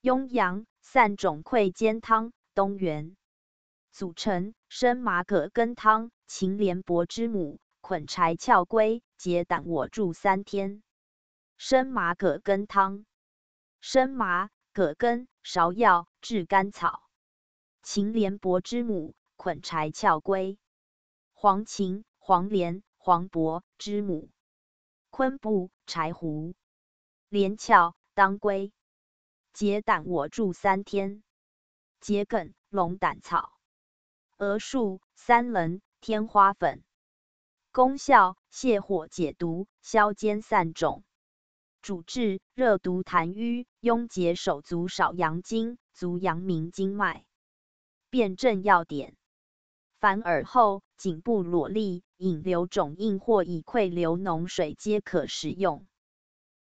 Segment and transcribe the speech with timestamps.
[0.00, 3.16] 雍阳散肿溃坚汤东元
[3.90, 10.84] 组成生麻葛根汤，秦廉伯之母，捆柴翘归，解胆我住三天。
[11.56, 13.06] 生麻葛根汤，
[13.80, 17.02] 生麻、葛根、芍药、炙甘草。
[17.82, 20.60] 秦廉伯之母，捆柴翘归。
[21.32, 24.30] 黄芩、黄连、黄柏之母，
[25.10, 26.54] 昆布、柴胡、
[27.28, 28.72] 连翘、当归。
[29.58, 31.24] 解胆我住三天。
[32.00, 33.58] 桔梗、龙胆草。
[34.36, 36.84] 鹅树、三棱、天花粉。
[37.72, 41.02] 功效：泻火解毒，消坚散肿。
[41.82, 47.26] 主治：热毒痰瘀、壅结手足少阳经、足阳明经脉。
[48.10, 49.16] 辨证要点：
[49.98, 55.84] 凡耳后、颈部裸立，引流肿硬或已溃流脓水皆可食用。